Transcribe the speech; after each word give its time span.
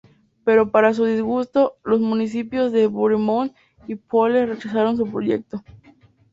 Pero 0.43 0.71
para 0.71 0.95
su 0.95 1.05
disgusto, 1.05 1.77
los 1.83 1.99
municipios 1.99 2.71
de 2.71 2.87
Bournemouth 2.87 3.53
y 3.87 3.93
Poole 3.93 4.47
rechazaron 4.47 4.97
su 4.97 5.05
proyecto. 5.05 5.63